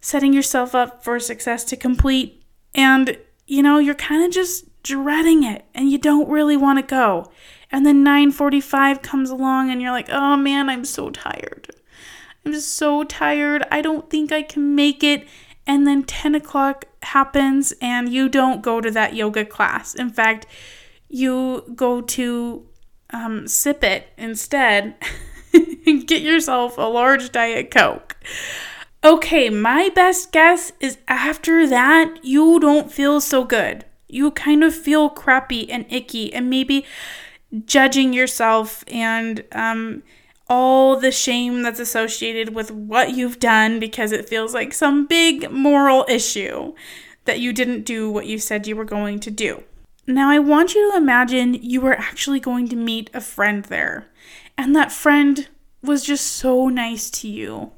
setting 0.00 0.32
yourself 0.32 0.74
up 0.74 1.02
for 1.02 1.18
success 1.18 1.64
to 1.64 1.76
complete. 1.76 2.42
And, 2.74 3.18
you 3.46 3.62
know, 3.62 3.78
you're 3.78 3.94
kind 3.94 4.22
of 4.22 4.30
just 4.30 4.66
dreading 4.82 5.42
it 5.42 5.64
and 5.74 5.90
you 5.90 5.98
don't 5.98 6.28
really 6.28 6.56
want 6.56 6.78
to 6.78 6.84
go. 6.84 7.30
And 7.72 7.84
then 7.84 8.04
9:45 8.04 9.02
comes 9.02 9.30
along 9.30 9.70
and 9.70 9.82
you're 9.82 9.90
like, 9.90 10.10
"Oh 10.10 10.36
man, 10.36 10.68
I'm 10.68 10.84
so 10.84 11.10
tired. 11.10 11.74
I'm 12.44 12.60
so 12.60 13.02
tired. 13.02 13.66
I 13.70 13.80
don't 13.80 14.08
think 14.08 14.30
I 14.30 14.42
can 14.42 14.74
make 14.74 15.02
it." 15.02 15.26
And 15.66 15.86
then 15.86 16.04
10 16.04 16.34
o'clock 16.34 16.84
happens 17.02 17.72
and 17.80 18.10
you 18.10 18.28
don't 18.28 18.62
go 18.62 18.80
to 18.80 18.90
that 18.90 19.14
yoga 19.14 19.44
class. 19.44 19.94
In 19.94 20.10
fact, 20.10 20.46
you 21.08 21.64
go 21.74 22.00
to 22.02 22.66
um, 23.10 23.48
sip 23.48 23.82
it 23.82 24.08
instead 24.18 24.94
get 26.06 26.22
yourself 26.22 26.78
a 26.78 26.82
large 26.82 27.32
Diet 27.32 27.70
Coke. 27.70 28.16
Okay, 29.02 29.50
my 29.50 29.90
best 29.94 30.32
guess 30.32 30.72
is 30.80 30.98
after 31.08 31.66
that, 31.68 32.18
you 32.22 32.58
don't 32.58 32.90
feel 32.90 33.20
so 33.20 33.44
good. 33.44 33.84
You 34.08 34.30
kind 34.30 34.64
of 34.64 34.74
feel 34.74 35.10
crappy 35.10 35.70
and 35.70 35.84
icky 35.90 36.32
and 36.32 36.48
maybe 36.48 36.86
judging 37.66 38.12
yourself 38.12 38.82
and 38.88 39.44
um, 39.52 40.02
all 40.48 40.96
the 40.96 41.12
shame 41.12 41.62
that's 41.62 41.80
associated 41.80 42.54
with 42.54 42.70
what 42.70 43.14
you've 43.14 43.38
done 43.38 43.78
because 43.78 44.12
it 44.12 44.28
feels 44.28 44.54
like 44.54 44.72
some 44.72 45.06
big 45.06 45.50
moral 45.50 46.04
issue 46.08 46.72
that 47.24 47.40
you 47.40 47.52
didn't 47.52 47.84
do 47.84 48.10
what 48.10 48.26
you 48.26 48.38
said 48.38 48.66
you 48.66 48.76
were 48.76 48.84
going 48.84 49.20
to 49.20 49.30
do. 49.30 49.62
Now, 50.06 50.30
I 50.30 50.38
want 50.38 50.74
you 50.74 50.90
to 50.90 50.96
imagine 50.98 51.54
you 51.54 51.80
were 51.80 51.98
actually 51.98 52.40
going 52.40 52.68
to 52.68 52.76
meet 52.76 53.08
a 53.14 53.22
friend 53.22 53.64
there, 53.64 54.06
and 54.58 54.76
that 54.76 54.92
friend 54.92 55.48
was 55.84 56.04
just 56.04 56.26
so 56.26 56.68
nice 56.68 57.10
to 57.10 57.28
you. 57.28 57.72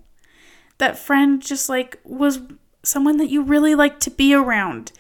That 0.79 0.99
friend 0.99 1.43
just 1.43 1.69
like 1.69 1.99
was 2.05 2.41
someone 2.83 3.17
that 3.17 3.31
you 3.31 3.43
really 3.43 3.75
liked 3.75 4.01
to 4.03 4.11
be 4.11 4.35
around. 4.35 4.93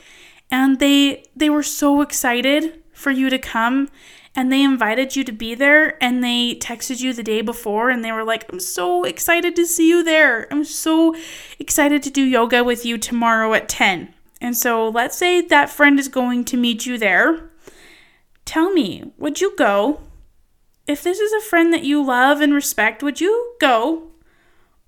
And 0.51 0.79
they 0.79 1.25
they 1.35 1.51
were 1.51 1.63
so 1.63 2.01
excited 2.03 2.83
for 2.93 3.11
you 3.11 3.29
to 3.31 3.39
come 3.39 3.89
and 4.35 4.53
they 4.53 4.63
invited 4.63 5.17
you 5.17 5.25
to 5.25 5.33
be 5.33 5.55
there 5.55 6.03
and 6.03 6.23
they 6.23 6.55
texted 6.55 7.01
you 7.01 7.13
the 7.13 7.23
day 7.23 7.41
before 7.41 7.89
and 7.89 8.05
they 8.05 8.13
were 8.13 8.25
like, 8.25 8.51
I'm 8.53 8.61
so 8.61 9.05
excited 9.05 9.57
to 9.57 9.67
see 9.67 9.89
you 9.89 10.05
there. 10.05 10.47
I'm 10.53 10.65
so 10.65 11.17
excited 11.59 12.03
to 12.03 12.11
do 12.11 12.23
yoga 12.23 12.63
with 12.63 12.85
you 12.85 12.99
tomorrow 12.99 13.55
at 13.55 13.69
10. 13.69 14.15
And 14.41 14.57
so 14.57 14.89
let's 14.89 15.17
say 15.17 15.41
that 15.41 15.71
friend 15.71 15.99
is 15.99 16.09
going 16.09 16.45
to 16.47 16.57
meet 16.57 16.85
you 16.85 16.99
there. 16.99 17.51
Tell 18.45 18.71
me, 18.71 19.13
would 19.17 19.41
you 19.41 19.57
go? 19.57 20.01
If 20.87 21.03
this 21.03 21.19
is 21.19 21.33
a 21.33 21.47
friend 21.49 21.73
that 21.73 21.85
you 21.85 22.05
love 22.05 22.41
and 22.41 22.55
respect, 22.55 23.03
would 23.03 23.21
you 23.21 23.55
go? 23.61 24.09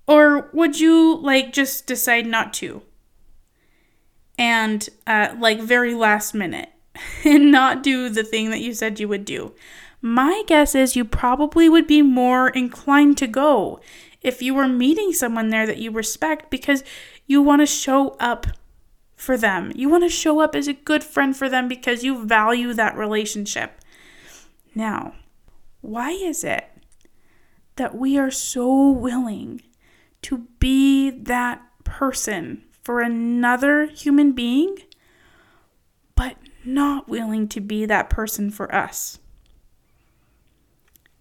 Or 0.07 0.49
would 0.53 0.79
you 0.79 1.17
like 1.17 1.53
just 1.53 1.85
decide 1.85 2.25
not 2.25 2.53
to? 2.55 2.81
And 4.37 4.87
uh, 5.05 5.35
like 5.37 5.59
very 5.59 5.93
last 5.93 6.33
minute 6.33 6.69
and 7.25 7.51
not 7.51 7.83
do 7.83 8.09
the 8.09 8.23
thing 8.23 8.49
that 8.49 8.61
you 8.61 8.73
said 8.73 8.99
you 8.99 9.07
would 9.07 9.25
do. 9.25 9.53
My 10.01 10.43
guess 10.47 10.75
is 10.75 10.95
you 10.95 11.03
probably 11.03 11.67
would 11.67 11.85
be 11.85 12.01
more 12.01 12.49
inclined 12.49 13.17
to 13.17 13.27
go 13.27 13.81
if 14.21 14.41
you 14.41 14.53
were 14.53 14.67
meeting 14.67 15.11
someone 15.13 15.49
there 15.49 15.65
that 15.65 15.77
you 15.77 15.91
respect 15.91 16.49
because 16.49 16.83
you 17.27 17.41
want 17.41 17.61
to 17.61 17.65
show 17.65 18.15
up 18.19 18.47
for 19.15 19.37
them. 19.37 19.71
You 19.75 19.89
want 19.89 20.03
to 20.03 20.09
show 20.09 20.39
up 20.39 20.55
as 20.55 20.67
a 20.67 20.73
good 20.73 21.03
friend 21.03 21.35
for 21.35 21.49
them 21.49 21.67
because 21.67 22.03
you 22.03 22.25
value 22.25 22.73
that 22.73 22.95
relationship. 22.97 23.81
Now, 24.73 25.13
why 25.81 26.11
is 26.11 26.43
it 26.43 26.65
that 27.75 27.95
we 27.95 28.17
are 28.17 28.31
so 28.31 28.89
willing 28.89 29.61
to 30.21 30.47
be 30.59 31.09
that 31.09 31.61
person 31.83 32.63
for 32.83 32.99
another 33.01 33.85
human 33.85 34.33
being, 34.33 34.77
but 36.15 36.35
not 36.65 37.07
willing 37.07 37.47
to 37.47 37.61
be 37.61 37.85
that 37.85 38.09
person 38.09 38.49
for 38.49 38.73
us? 38.73 39.19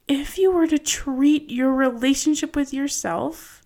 If 0.09 0.39
you 0.39 0.51
were 0.51 0.67
to 0.67 0.79
treat 0.79 1.51
your 1.51 1.73
relationship 1.73 2.57
with 2.57 2.73
yourself 2.73 3.63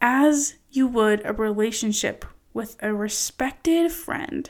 as 0.00 0.54
you 0.70 0.86
would 0.86 1.20
a 1.24 1.32
relationship 1.32 2.24
with 2.54 2.76
a 2.80 2.94
respected 2.94 3.90
friend, 3.92 4.48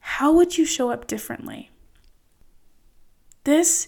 how 0.00 0.32
would 0.32 0.56
you 0.56 0.64
show 0.64 0.90
up 0.90 1.06
differently? 1.06 1.70
This 3.46 3.86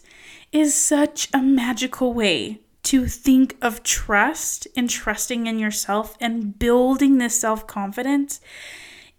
is 0.53 0.73
such 0.73 1.29
a 1.35 1.43
magical 1.43 2.15
way 2.15 2.61
to 2.85 3.09
think 3.09 3.57
of 3.61 3.83
trust 3.83 4.69
and 4.77 4.89
trusting 4.89 5.49
in 5.49 5.59
yourself 5.59 6.17
and 6.21 6.57
building 6.57 7.19
this 7.19 7.41
self 7.41 7.67
confidence 7.67 8.41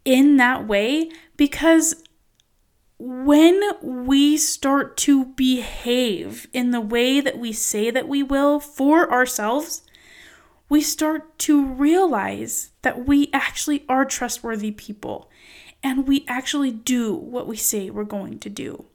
in 0.06 0.38
that 0.38 0.66
way 0.66 1.12
because 1.36 2.04
when 2.98 3.60
we 3.84 4.38
start 4.38 4.96
to 5.00 5.26
behave 5.26 6.48
in 6.54 6.72
the 6.72 6.80
way 6.80 7.20
that 7.20 7.38
we 7.38 7.52
say 7.52 7.92
that 7.92 8.08
we 8.08 8.24
will 8.24 8.62
for 8.62 9.12
ourselves, 9.12 9.82
we 10.70 10.80
start 10.80 11.38
to 11.40 11.66
realize 11.66 12.72
that 12.84 13.06
we 13.06 13.30
actually 13.34 13.84
are 13.90 14.06
trustworthy 14.06 14.72
people 14.72 15.30
and 15.84 16.08
we 16.08 16.24
actually 16.30 16.72
do 16.72 17.14
what 17.14 17.46
we 17.46 17.58
say 17.58 17.90
we're 17.90 18.06
going 18.06 18.40
to 18.40 18.50
do. 18.50 18.86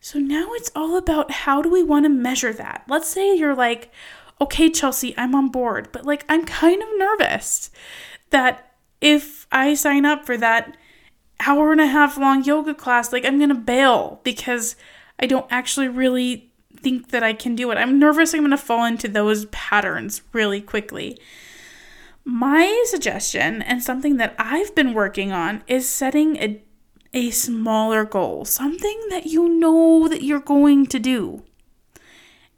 So 0.00 0.18
now 0.18 0.48
it's 0.52 0.70
all 0.74 0.96
about 0.96 1.30
how 1.30 1.62
do 1.62 1.70
we 1.70 1.82
want 1.82 2.04
to 2.04 2.10
measure 2.10 2.52
that? 2.52 2.84
Let's 2.88 3.08
say 3.08 3.36
you're 3.36 3.56
like, 3.56 3.90
okay, 4.40 4.70
Chelsea, 4.70 5.14
I'm 5.16 5.34
on 5.34 5.48
board, 5.48 5.88
but 5.92 6.04
like 6.04 6.24
I'm 6.28 6.44
kind 6.44 6.82
of 6.82 6.88
nervous 6.96 7.70
that 8.30 8.74
if 9.00 9.46
I 9.50 9.74
sign 9.74 10.04
up 10.04 10.26
for 10.26 10.36
that 10.36 10.76
hour 11.46 11.72
and 11.72 11.80
a 11.80 11.86
half 11.86 12.16
long 12.16 12.44
yoga 12.44 12.74
class, 12.74 13.12
like 13.12 13.24
I'm 13.24 13.38
going 13.38 13.50
to 13.50 13.54
bail 13.54 14.20
because 14.24 14.76
I 15.18 15.26
don't 15.26 15.46
actually 15.50 15.88
really 15.88 16.50
think 16.76 17.10
that 17.10 17.22
I 17.22 17.32
can 17.32 17.54
do 17.54 17.70
it. 17.70 17.76
I'm 17.76 17.98
nervous 17.98 18.34
I'm 18.34 18.40
going 18.40 18.50
to 18.50 18.56
fall 18.56 18.84
into 18.84 19.08
those 19.08 19.46
patterns 19.46 20.22
really 20.32 20.60
quickly. 20.60 21.18
My 22.24 22.84
suggestion, 22.86 23.62
and 23.62 23.82
something 23.82 24.16
that 24.16 24.34
I've 24.38 24.74
been 24.74 24.94
working 24.94 25.30
on, 25.30 25.62
is 25.68 25.88
setting 25.88 26.36
a, 26.38 26.60
a 27.16 27.30
smaller 27.30 28.04
goal, 28.04 28.44
something 28.44 29.00
that 29.08 29.24
you 29.24 29.48
know 29.48 30.06
that 30.06 30.22
you're 30.22 30.38
going 30.38 30.86
to 30.86 30.98
do, 30.98 31.42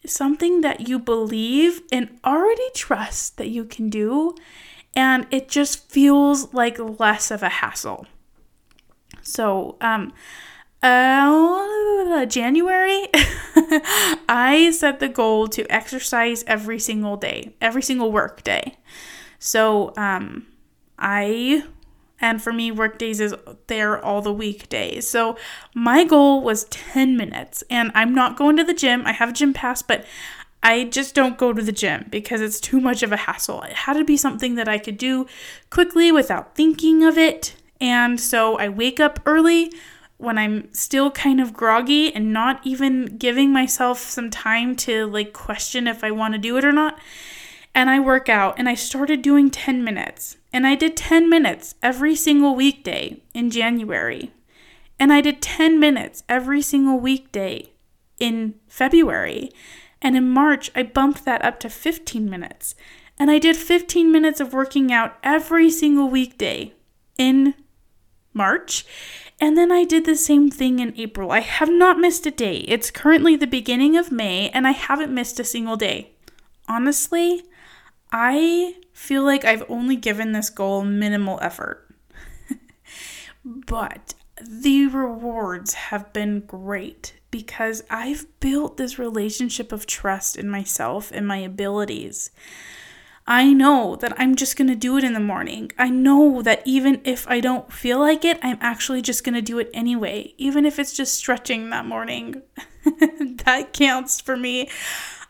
something 0.05 0.63
that 0.63 0.89
you 0.89 0.99
believe 0.99 1.83
and 1.93 2.19
already 2.25 2.69
trust 2.75 3.37
that 3.37 3.49
you 3.49 3.65
can 3.65 3.89
do, 3.89 4.35
and 4.97 5.29
it 5.31 5.49
just 5.49 5.89
feels 5.89 6.53
like 6.53 6.77
less 6.99 7.31
of 7.31 7.41
a 7.45 7.49
hassle. 7.49 8.05
So, 9.23 9.77
um, 9.81 10.13
uh, 10.83 12.27
January, 12.27 13.07
I 14.29 14.73
set 14.77 14.99
the 14.99 15.09
goal 15.09 15.47
to 15.49 15.73
exercise 15.73 16.43
every 16.49 16.81
single 16.81 17.17
day, 17.17 17.55
every 17.61 17.83
single 17.83 18.11
work 18.11 18.43
day. 18.43 18.77
So, 19.39 19.93
um, 19.97 20.49
I, 20.99 21.63
and 22.21 22.43
for 22.43 22.53
me, 22.53 22.71
workdays 22.71 23.21
is 23.21 23.35
there 23.69 24.03
all 24.05 24.23
the 24.23 24.33
weekdays. 24.33 25.07
So, 25.09 25.37
my 25.75 26.05
goal 26.05 26.43
was 26.43 26.65
10 26.65 27.17
minutes, 27.17 27.63
and 27.71 27.93
I'm 27.95 28.15
not 28.15 28.37
going 28.37 28.57
to 28.57 28.65
the 28.65 28.75
gym. 28.75 29.03
I 29.07 29.13
have 29.13 29.31
a 29.31 29.33
gym 29.33 29.55
pass, 29.55 29.83
but 29.83 30.05
I 30.63 30.85
just 30.85 31.15
don't 31.15 31.39
go 31.39 31.53
to 31.53 31.63
the 31.63 31.73
gym 31.73 32.07
because 32.11 32.41
it's 32.41 32.61
too 32.61 32.81
much 32.81 33.03
of 33.03 33.13
a 33.13 33.17
hassle. 33.17 33.63
It 33.63 33.73
had 33.73 33.95
to 33.95 34.05
be 34.05 34.17
something 34.17 34.57
that 34.57 34.69
I 34.69 34.79
could 34.79 34.99
do 34.99 35.27
quickly 35.71 36.11
without 36.11 36.57
thinking 36.57 37.05
of 37.05 37.17
it. 37.17 37.55
And 37.81 38.21
so 38.21 38.59
I 38.59 38.69
wake 38.69 38.99
up 38.99 39.21
early 39.25 39.73
when 40.17 40.37
I'm 40.37 40.73
still 40.75 41.13
kind 41.13 41.41
of 41.41 41.53
groggy 41.53 42.13
and 42.13 42.33
not 42.33 42.61
even 42.65 43.19
giving 43.19 43.53
myself 43.53 44.01
some 44.01 44.31
time 44.31 44.75
to 44.77 45.07
like 45.07 45.33
question 45.33 45.87
if 45.87 46.03
I 46.03 46.11
want 46.11 46.35
to 46.35 46.39
do 46.39 46.57
it 46.57 46.65
or 46.65 46.73
not. 46.73 46.99
And 47.79 47.89
I 47.89 48.01
work 48.01 48.29
out 48.29 48.59
and 48.59 48.69
I 48.69 48.75
started 48.75 49.23
doing 49.23 49.53
10 49.53 49.85
minutes. 49.85 50.37
And 50.53 50.67
I 50.67 50.75
did 50.75 50.97
10 50.97 51.31
minutes 51.31 51.77
every 51.81 52.17
single 52.17 52.57
weekday 52.57 53.23
in 53.35 53.51
January. 53.51 54.33
And 54.99 55.13
I 55.13 55.21
did 55.21 55.41
10 55.41 55.79
minutes 55.79 56.25
every 56.29 56.61
single 56.61 56.99
weekday 56.99 57.71
in 58.19 58.57
February. 58.67 59.53
And 60.03 60.17
in 60.17 60.29
March, 60.29 60.73
I 60.75 60.83
bumped 60.83 61.25
that 61.25 61.45
up 61.45 61.61
to 61.61 61.71
15 61.71 62.29
minutes. 62.29 62.75
And 63.17 63.31
I 63.31 63.39
did 63.39 63.57
15 63.57 64.11
minutes 64.11 64.41
of 64.41 64.53
working 64.53 64.93
out 64.93 65.17
every 65.23 65.71
single 65.71 66.09
weekday 66.09 66.73
in 67.17 67.55
March. 68.33 68.85
And 69.41 69.57
then 69.57 69.71
I 69.71 69.85
did 69.85 70.05
the 70.05 70.17
same 70.17 70.51
thing 70.51 70.81
in 70.81 70.99
April. 70.99 71.31
I 71.31 71.43
have 71.43 71.71
not 71.71 72.01
missed 72.01 72.27
a 72.27 72.33
day. 72.33 72.57
It's 72.67 72.91
currently 72.91 73.37
the 73.37 73.47
beginning 73.47 73.97
of 73.97 74.11
May, 74.11 74.49
and 74.51 74.67
I 74.67 74.73
haven't 74.73 75.15
missed 75.15 75.39
a 75.39 75.45
single 75.45 75.77
day. 75.77 76.11
Honestly, 76.69 77.45
I 78.11 78.77
feel 78.93 79.23
like 79.23 79.45
I've 79.45 79.65
only 79.69 79.97
given 79.97 80.33
this 80.33 80.51
goal 80.51 80.83
minimal 80.83 81.39
effort. 81.43 81.95
but 83.45 84.15
the 84.41 84.87
rewards 84.87 85.75
have 85.75 86.13
been 86.13 86.41
great 86.41 87.15
because 87.31 87.83
I've 87.91 88.27
built 88.41 88.77
this 88.77 88.99
relationship 88.99 89.73
of 89.73 89.87
trust 89.87 90.37
in 90.37 90.49
myself 90.49 91.11
and 91.13 91.27
my 91.27 91.39
abilities. 91.39 92.31
I 93.27 93.53
know 93.53 93.95
that 93.97 94.19
I'm 94.19 94.37
just 94.37 94.57
going 94.57 94.69
to 94.69 94.75
do 94.75 94.97
it 94.97 95.05
in 95.05 95.13
the 95.13 95.21
morning. 95.21 95.71
I 95.77 95.91
know 95.91 96.41
that 96.41 96.63
even 96.65 97.03
if 97.05 97.29
I 97.29 97.41
don't 97.41 97.71
feel 97.71 97.99
like 97.99 98.25
it, 98.25 98.39
I'm 98.43 98.57
actually 98.63 99.03
just 99.03 99.23
going 99.23 99.35
to 99.35 99.43
do 99.43 99.59
it 99.59 99.69
anyway, 99.75 100.33
even 100.39 100.65
if 100.65 100.79
it's 100.79 100.95
just 100.95 101.13
stretching 101.13 101.69
that 101.69 101.85
morning. 101.85 102.41
that 103.45 103.75
counts 103.75 104.19
for 104.19 104.35
me. 104.35 104.71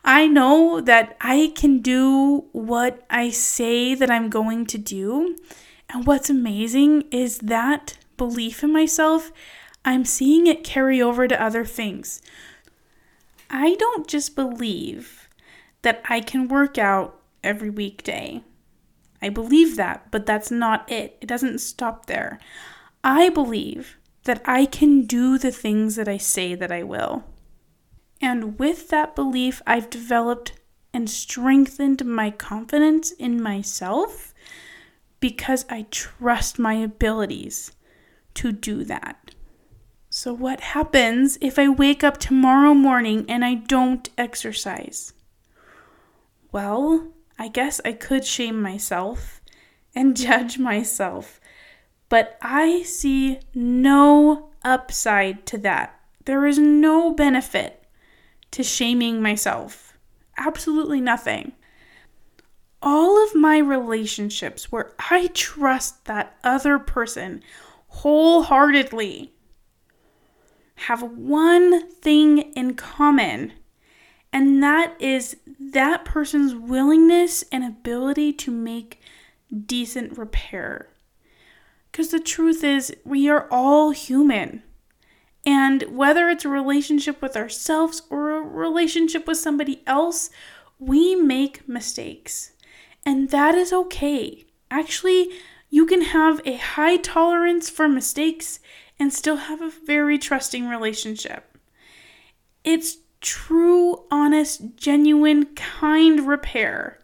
I 0.03 0.27
know 0.27 0.81
that 0.81 1.17
I 1.21 1.51
can 1.55 1.79
do 1.79 2.45
what 2.51 3.05
I 3.09 3.29
say 3.29 3.95
that 3.95 4.09
I'm 4.09 4.29
going 4.29 4.65
to 4.67 4.77
do. 4.77 5.35
And 5.89 6.05
what's 6.05 6.29
amazing 6.29 7.03
is 7.11 7.39
that 7.39 7.97
belief 8.17 8.63
in 8.63 8.71
myself, 8.71 9.31
I'm 9.83 10.05
seeing 10.05 10.47
it 10.47 10.63
carry 10.63 11.01
over 11.01 11.27
to 11.27 11.41
other 11.41 11.65
things. 11.65 12.21
I 13.49 13.75
don't 13.75 14.07
just 14.07 14.35
believe 14.35 15.27
that 15.81 16.01
I 16.07 16.21
can 16.21 16.47
work 16.47 16.77
out 16.77 17.19
every 17.43 17.69
weekday. 17.69 18.43
I 19.21 19.29
believe 19.29 19.75
that, 19.77 20.11
but 20.11 20.25
that's 20.25 20.51
not 20.51 20.89
it. 20.91 21.17
It 21.21 21.27
doesn't 21.27 21.59
stop 21.59 22.05
there. 22.05 22.39
I 23.03 23.29
believe 23.29 23.97
that 24.25 24.41
I 24.45 24.65
can 24.65 25.05
do 25.05 25.37
the 25.37 25.51
things 25.51 25.95
that 25.95 26.07
I 26.07 26.17
say 26.17 26.55
that 26.55 26.71
I 26.71 26.83
will. 26.83 27.23
And 28.21 28.59
with 28.59 28.89
that 28.89 29.15
belief, 29.15 29.61
I've 29.65 29.89
developed 29.89 30.53
and 30.93 31.09
strengthened 31.09 32.05
my 32.05 32.31
confidence 32.31 33.11
in 33.11 33.41
myself 33.41 34.33
because 35.19 35.65
I 35.69 35.85
trust 35.91 36.59
my 36.59 36.73
abilities 36.73 37.71
to 38.35 38.51
do 38.51 38.83
that. 38.85 39.31
So, 40.09 40.33
what 40.33 40.61
happens 40.61 41.37
if 41.39 41.59
I 41.59 41.69
wake 41.69 42.03
up 42.03 42.17
tomorrow 42.17 42.73
morning 42.73 43.25
and 43.29 43.45
I 43.45 43.53
don't 43.53 44.09
exercise? 44.17 45.13
Well, 46.51 47.09
I 47.37 47.47
guess 47.47 47.79
I 47.85 47.93
could 47.93 48.25
shame 48.25 48.61
myself 48.61 49.39
and 49.93 50.17
judge 50.25 50.57
myself, 50.57 51.39
but 52.09 52.37
I 52.41 52.81
see 52.83 53.39
no 53.53 54.49
upside 54.63 55.45
to 55.47 55.57
that. 55.59 55.99
There 56.25 56.45
is 56.45 56.57
no 56.57 57.13
benefit 57.13 57.78
to 58.51 58.63
shaming 58.63 59.21
myself. 59.21 59.97
Absolutely 60.37 61.01
nothing. 61.01 61.53
All 62.81 63.21
of 63.23 63.35
my 63.35 63.57
relationships 63.57 64.71
where 64.71 64.93
I 65.09 65.27
trust 65.33 66.05
that 66.05 66.37
other 66.43 66.79
person 66.79 67.43
wholeheartedly 67.87 69.33
have 70.75 71.03
one 71.03 71.91
thing 71.91 72.53
in 72.53 72.75
common, 72.75 73.51
and 74.31 74.63
that 74.63 74.95
is 75.01 75.35
that 75.59 76.05
person's 76.05 76.55
willingness 76.55 77.43
and 77.51 77.65
ability 77.65 78.31
to 78.31 78.51
make 78.51 79.01
decent 79.65 80.17
repair. 80.17 80.87
Because 81.91 82.11
the 82.11 82.19
truth 82.19 82.63
is, 82.63 82.95
we 83.03 83.27
are 83.27 83.47
all 83.51 83.91
human. 83.91 84.63
And 85.45 85.83
whether 85.83 86.29
it's 86.29 86.45
a 86.45 86.49
relationship 86.49 87.21
with 87.21 87.35
ourselves 87.35 88.01
or 88.09 88.31
a 88.31 88.41
relationship 88.41 89.25
with 89.25 89.37
somebody 89.37 89.81
else, 89.87 90.29
we 90.79 91.15
make 91.15 91.67
mistakes. 91.67 92.51
And 93.05 93.29
that 93.29 93.55
is 93.55 93.71
okay. 93.71 94.45
Actually, 94.69 95.29
you 95.69 95.85
can 95.85 96.01
have 96.01 96.41
a 96.45 96.57
high 96.57 96.97
tolerance 96.97 97.69
for 97.69 97.87
mistakes 97.87 98.59
and 98.99 99.13
still 99.13 99.37
have 99.37 99.61
a 99.61 99.71
very 99.85 100.17
trusting 100.17 100.67
relationship. 100.67 101.57
It's 102.63 102.97
true, 103.21 104.05
honest, 104.11 104.75
genuine, 104.75 105.45
kind 105.55 106.27
repair 106.27 106.99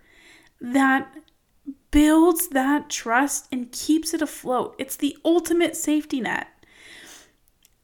that 0.59 1.13
builds 1.91 2.49
that 2.49 2.89
trust 2.89 3.47
and 3.51 3.71
keeps 3.71 4.13
it 4.13 4.21
afloat. 4.21 4.75
It's 4.77 4.97
the 4.97 5.17
ultimate 5.23 5.75
safety 5.77 6.19
net. 6.19 6.47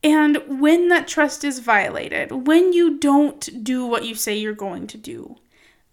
And 0.04 0.60
when 0.60 0.88
that 0.88 1.08
trust 1.08 1.44
is 1.44 1.60
violated, 1.60 2.48
when 2.48 2.74
you 2.74 2.98
don't 2.98 3.64
do 3.64 3.86
what 3.86 4.06
you 4.06 4.16
say 4.16 4.38
you're 4.38 4.54
going 4.54 4.88
to 4.88 4.98
do, 4.98 5.38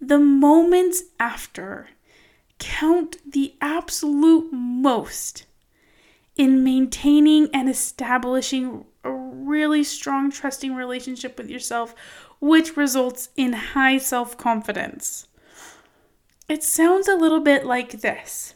the 0.00 0.18
moments 0.18 1.02
after 1.20 1.88
count 2.58 3.18
the 3.30 3.54
absolute 3.60 4.52
most 4.52 5.46
in 6.36 6.64
maintaining 6.64 7.48
and 7.52 7.68
establishing 7.68 8.84
a 9.04 9.10
really 9.10 9.84
strong, 9.84 10.30
trusting 10.30 10.74
relationship 10.74 11.36
with 11.36 11.50
yourself, 11.50 11.94
which 12.40 12.76
results 12.76 13.28
in 13.36 13.52
high 13.52 13.98
self 13.98 14.38
confidence. 14.38 15.26
It 16.48 16.62
sounds 16.62 17.08
a 17.08 17.16
little 17.16 17.40
bit 17.40 17.66
like 17.66 18.00
this, 18.00 18.54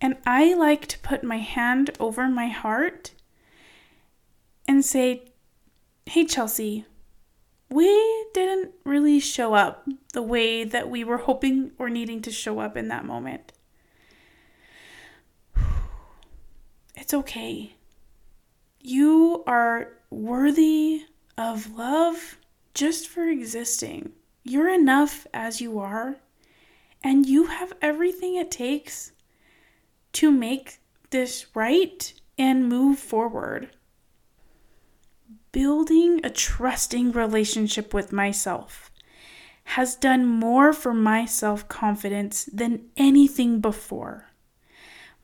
and 0.00 0.16
I 0.24 0.54
like 0.54 0.86
to 0.88 0.98
put 1.00 1.24
my 1.24 1.38
hand 1.38 1.90
over 1.98 2.28
my 2.28 2.48
heart 2.48 3.10
and 4.66 4.84
say, 4.84 5.26
Hey, 6.06 6.24
Chelsea, 6.24 6.86
we 7.70 8.26
didn't 8.34 8.72
really 8.84 9.20
show 9.20 9.54
up 9.54 9.88
the 10.12 10.22
way 10.22 10.64
that 10.64 10.90
we 10.90 11.02
were 11.02 11.18
hoping 11.18 11.72
or 11.78 11.88
needing 11.88 12.22
to 12.22 12.30
show 12.30 12.60
up 12.60 12.76
in 12.76 12.88
that 12.88 13.04
moment. 13.04 13.52
It's 16.96 17.12
okay. 17.12 17.74
You 18.80 19.42
are 19.48 19.88
worthy 20.10 21.02
of 21.36 21.74
love 21.74 22.38
just 22.72 23.08
for 23.08 23.24
existing. 23.24 24.12
You're 24.44 24.68
enough 24.68 25.26
as 25.34 25.60
you 25.60 25.80
are, 25.80 26.16
and 27.02 27.26
you 27.26 27.46
have 27.46 27.72
everything 27.82 28.36
it 28.36 28.50
takes 28.50 29.12
to 30.12 30.30
make 30.30 30.78
this 31.10 31.46
right 31.54 32.12
and 32.38 32.68
move 32.68 32.98
forward 32.98 33.70
building 35.54 36.20
a 36.24 36.30
trusting 36.30 37.12
relationship 37.12 37.94
with 37.94 38.12
myself 38.12 38.90
has 39.66 39.94
done 39.94 40.26
more 40.26 40.72
for 40.72 40.92
my 40.92 41.24
self 41.24 41.68
confidence 41.68 42.46
than 42.52 42.86
anything 42.96 43.60
before. 43.60 44.30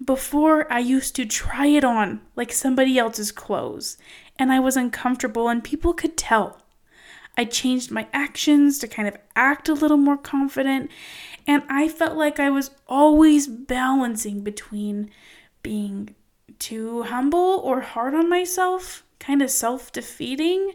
Before, 0.03 0.73
I 0.73 0.79
used 0.79 1.17
to 1.17 1.27
try 1.27 1.67
it 1.67 1.83
on 1.83 2.21
like 2.37 2.53
somebody 2.53 2.97
else's 2.97 3.33
clothes, 3.33 3.99
and 4.39 4.53
I 4.53 4.61
was 4.61 4.77
uncomfortable, 4.77 5.49
and 5.49 5.65
people 5.65 5.93
could 5.93 6.17
tell. 6.17 6.63
I 7.37 7.45
changed 7.45 7.91
my 7.91 8.07
actions 8.13 8.79
to 8.79 8.87
kind 8.87 9.09
of 9.09 9.17
act 9.35 9.69
a 9.69 9.75
little 9.75 9.97
more 9.97 10.17
confident, 10.17 10.93
and 11.45 11.65
I 11.69 11.89
felt 11.89 12.17
like 12.17 12.39
I 12.39 12.51
was 12.51 12.71
always 12.87 13.49
balancing 13.49 14.43
between 14.43 15.11
being 15.65 16.15
too 16.61 17.03
humble 17.03 17.61
or 17.65 17.81
hard 17.81 18.15
on 18.15 18.29
myself 18.29 19.03
kind 19.21 19.43
of 19.43 19.51
self 19.51 19.93
defeating 19.93 20.73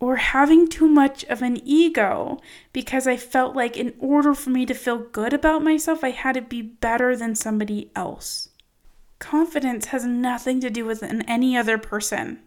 or 0.00 0.16
having 0.16 0.68
too 0.68 0.86
much 0.86 1.24
of 1.24 1.40
an 1.40 1.58
ego 1.64 2.38
because 2.74 3.06
I 3.06 3.16
felt 3.16 3.56
like 3.56 3.76
in 3.76 3.94
order 3.98 4.34
for 4.34 4.50
me 4.50 4.66
to 4.66 4.74
feel 4.74 4.98
good 4.98 5.32
about 5.32 5.64
myself, 5.64 6.04
I 6.04 6.10
had 6.10 6.34
to 6.34 6.42
be 6.42 6.60
better 6.60 7.16
than 7.16 7.34
somebody 7.34 7.90
else. 7.96 8.50
Confidence 9.18 9.86
has 9.86 10.04
nothing 10.04 10.60
to 10.60 10.68
do 10.68 10.84
with 10.84 11.02
any 11.02 11.56
other 11.56 11.78
person. 11.78 12.42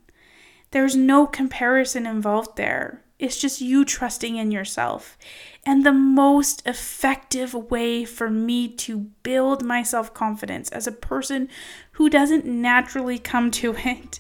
There's 0.70 0.96
no 0.96 1.26
comparison 1.26 2.06
involved 2.06 2.58
there. 2.58 3.02
It's 3.18 3.40
just 3.40 3.62
you 3.62 3.84
trusting 3.84 4.36
in 4.36 4.52
yourself. 4.52 5.18
And 5.66 5.84
the 5.84 5.94
most 5.94 6.62
effective 6.68 7.54
way 7.56 8.06
for 8.06 8.30
me 8.30 8.68
to 8.76 9.00
build 9.24 9.64
my 9.64 9.82
self 9.82 10.14
confidence 10.14 10.70
as 10.70 10.86
a 10.86 10.92
person 10.92 11.50
who 11.94 12.10
doesn't 12.10 12.46
naturally 12.46 13.18
come 13.18 13.50
to 13.52 13.74
it 13.78 14.20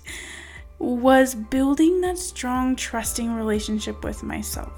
was 0.79 1.35
building 1.35 2.01
that 2.01 2.17
strong, 2.17 2.75
trusting 2.75 3.33
relationship 3.33 4.03
with 4.03 4.23
myself. 4.23 4.71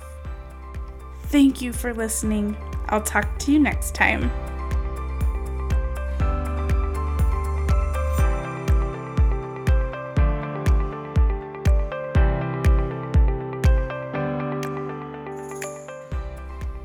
Thank 1.25 1.61
you 1.61 1.73
for 1.73 1.93
listening. 1.93 2.57
I'll 2.87 3.01
talk 3.01 3.37
to 3.39 3.51
you 3.51 3.59
next 3.59 3.93
time. 3.93 4.31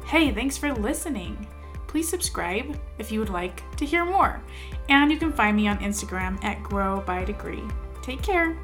Hey, 0.07 0.33
thanks 0.33 0.57
for 0.57 0.73
listening. 0.73 1.47
Please 1.89 2.09
subscribe 2.09 2.79
if 2.99 3.11
you 3.11 3.19
would 3.19 3.31
like 3.31 3.63
to 3.77 3.85
hear 3.85 4.05
more. 4.05 4.41
And 4.89 5.11
you 5.11 5.19
can 5.19 5.33
find 5.33 5.57
me 5.57 5.69
on 5.69 5.79
Instagram 5.79 6.43
at 6.45 6.63
Grow 6.63 7.01
by 7.01 7.25
Degree. 7.25 7.65
Take 8.03 8.23
care. 8.23 8.57